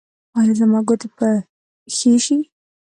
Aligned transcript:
ایا 0.39 0.53
زما 0.59 0.79
ګوتې 0.87 1.07
به 1.17 1.29
ښې 1.95 2.13
شي؟ 2.25 2.37